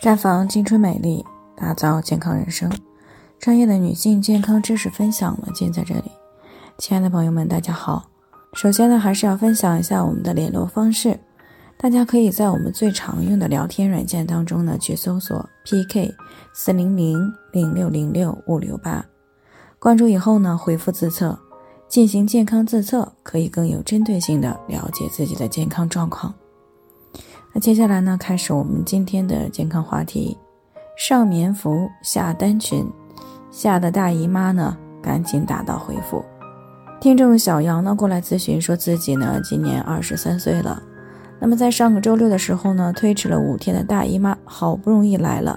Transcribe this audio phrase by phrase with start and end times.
[0.00, 1.24] 绽放青春美丽，
[1.56, 2.70] 打造健康人生。
[3.40, 6.12] 专业的女性健康知识分享呢，尽在这里。
[6.78, 8.08] 亲爱的朋友们，大家好。
[8.52, 11.18] 首先呢，还是要分享一下我们的联络方式。
[11.76, 16.14] 大家可以在我们最常用的聊天软件当中呢，去搜索 PK
[16.52, 19.04] 四零零零六零六五六八，
[19.80, 21.36] 关注以后呢，回复自测，
[21.88, 26.32] 进行健康自测，可以更有针对性的了解自己的健康状况。
[27.52, 30.36] 那接下来呢，开始我们今天的健康话题。
[30.96, 32.84] 上棉服，下单裙，
[33.50, 36.24] 下的大姨妈呢，赶紧打道回府。
[37.00, 40.82] 听众小杨呢过来咨询，说自己呢今年二十三岁了。
[41.38, 45.56] 那么在上个周六的时候呢，推迟了五天的大姨妈好不容易来了，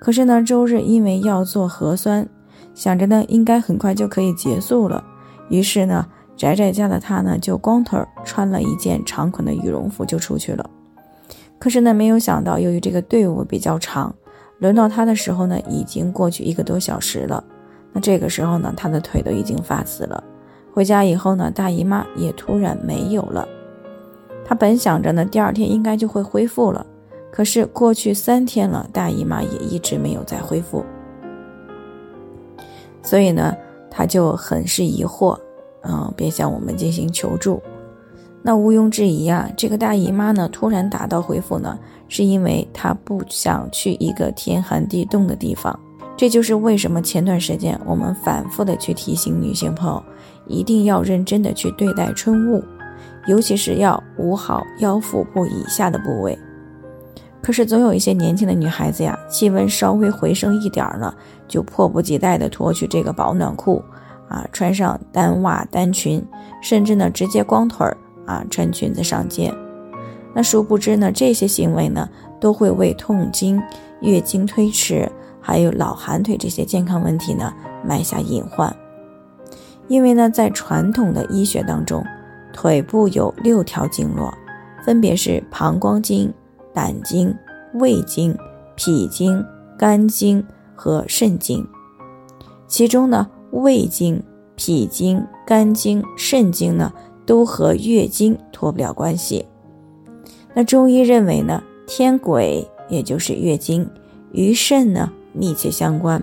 [0.00, 2.26] 可是呢周日因为要做核酸，
[2.74, 5.04] 想着呢应该很快就可以结束了，
[5.50, 6.06] 于是呢
[6.38, 10.70] 宅在家的他呢就光腿穿了一件长款的羽绒服就出去了。
[11.60, 14.12] 可是呢，没有想到，由于这个队伍比较长，
[14.58, 17.44] 轮到他的时候呢，已经过去一个多小时了。
[17.92, 20.24] 那这个时候呢，他的腿都已经发紫了。
[20.72, 23.46] 回家以后呢，大姨妈也突然没有了。
[24.44, 26.86] 他本想着呢，第二天应该就会恢复了。
[27.30, 30.84] 可是过去三天了，大姨妈也一直没有再恢复。
[33.02, 33.54] 所以呢，
[33.90, 35.38] 他就很是疑惑，
[35.82, 37.60] 嗯，便向我们进行求助。
[38.42, 45.78] 那毋庸置疑啊，这个大姨妈呢突然打道回府呢，是因为她不想去一个天寒地冻的地方。
[46.16, 50.02] 这就是为什么前段时间我们反复的去提醒女性朋友，
[50.46, 52.62] 一定要认真的去对待春捂，
[53.26, 56.38] 尤其是要捂好腰腹部以下的部位。
[57.42, 61.14] 可是总有一些年轻的女孩子呀，气温稍微回升一点儿呢，
[61.48, 63.82] 就迫不及待的脱去这个保暖裤，
[64.28, 66.22] 啊，穿上单袜单裙，
[66.62, 67.96] 甚至呢直接光腿儿。
[68.30, 69.52] 啊，穿裙子上街，
[70.32, 72.08] 那殊不知呢，这些行为呢，
[72.40, 73.60] 都会为痛经、
[74.02, 77.52] 月经推迟，还有老寒腿这些健康问题呢，
[77.84, 78.72] 埋下隐患。
[79.88, 82.04] 因为呢，在传统的医学当中，
[82.52, 84.32] 腿部有六条经络，
[84.84, 86.32] 分别是膀胱经、
[86.72, 87.34] 胆经、
[87.74, 88.32] 胃经、
[88.76, 89.44] 脾经、
[89.76, 90.44] 肝经
[90.76, 91.66] 和肾经。
[92.68, 94.22] 其中呢，胃经、
[94.54, 96.92] 脾经、肝经、肾经呢。
[97.30, 99.46] 都和月经脱不了关系。
[100.52, 103.88] 那中医认为呢，天癸也就是月经
[104.32, 106.20] 与肾呢密切相关，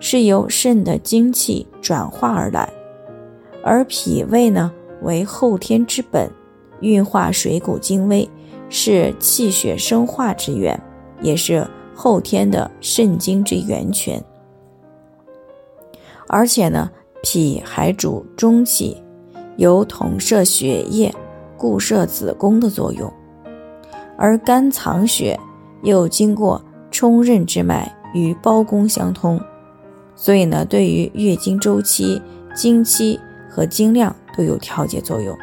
[0.00, 2.66] 是由肾的精气转化而来。
[3.62, 4.72] 而脾胃呢
[5.02, 6.30] 为后天之本，
[6.80, 8.26] 运化水谷精微，
[8.70, 10.80] 是气血生化之源，
[11.20, 11.62] 也是
[11.94, 14.18] 后天的肾精之源泉。
[16.26, 16.90] 而且呢，
[17.22, 18.96] 脾还主中气。
[19.58, 21.12] 有统摄血液、
[21.56, 23.12] 固摄子宫的作用，
[24.16, 25.36] 而肝藏血，
[25.82, 29.40] 又经过冲任之脉与胞宫相通，
[30.14, 32.22] 所以呢，对于月经周期、
[32.54, 33.18] 经期
[33.50, 35.36] 和经量都有调节作用。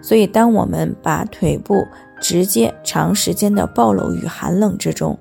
[0.00, 1.86] 所以，当我们把腿部
[2.18, 5.18] 直接长时间的暴露于寒冷之中，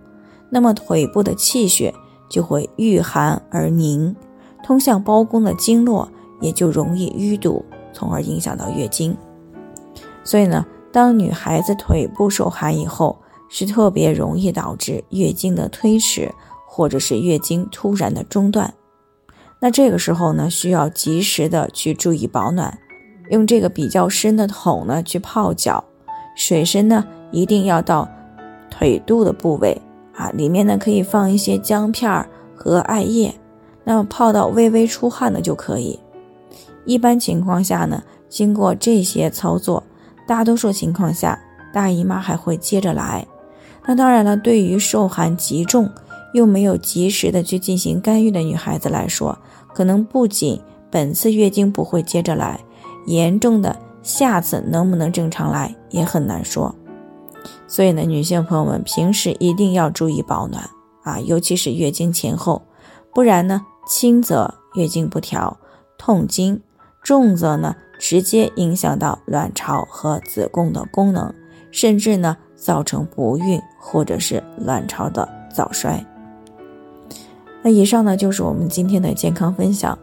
[0.49, 1.93] 那么腿部的气血
[2.29, 4.15] 就会遇寒而凝，
[4.63, 6.09] 通向胞宫的经络
[6.39, 7.65] 也就容易淤堵。
[7.95, 9.15] 从而影响到月经，
[10.25, 13.17] 所以呢，当女孩子腿部受寒以后，
[13.47, 16.29] 是特别容易导致月经的推迟，
[16.67, 18.71] 或者是月经突然的中断。
[19.61, 22.77] 那这个时候呢，需要及时的去注意保暖，
[23.29, 25.81] 用这个比较深的桶呢去泡脚，
[26.35, 28.07] 水深呢一定要到
[28.69, 29.81] 腿肚的部位
[30.13, 33.33] 啊，里面呢可以放一些姜片和艾叶，
[33.85, 35.97] 那么泡到微微出汗的就可以。
[36.85, 39.83] 一般情况下呢，经过这些操作，
[40.27, 41.39] 大多数情况下
[41.73, 43.25] 大姨妈还会接着来。
[43.85, 45.89] 那当然了，对于受寒极重
[46.33, 49.37] 又没有及时的去进行干预的女孩子来说，
[49.73, 50.59] 可能不仅
[50.89, 52.59] 本次月经不会接着来，
[53.05, 56.73] 严重的下次能不能正常来也很难说。
[57.67, 60.67] 所以呢，女性朋友们平时一定要注意保暖
[61.03, 62.61] 啊，尤其是月经前后，
[63.13, 65.55] 不然呢，轻则月经不调、
[65.97, 66.59] 痛经。
[67.05, 71.31] 重则呢，直接影响到卵巢和子宫的功能，
[71.69, 76.03] 甚至呢造成不孕或者是卵巢的早衰。
[77.61, 79.95] 那以上呢就是我们今天的健康分享，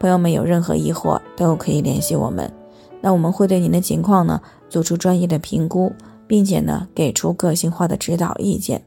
[0.00, 2.52] 朋友们有任何疑惑都可以联系我们，
[3.00, 5.92] 那我们会对您的情况呢做出专业的评估，
[6.26, 8.82] 并且呢给出个性化的指导意见。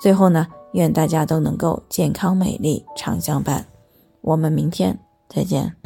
[0.00, 3.66] 最后呢，愿大家都能够健康美丽常相伴。
[4.20, 4.96] 我们明天
[5.28, 5.83] 再见。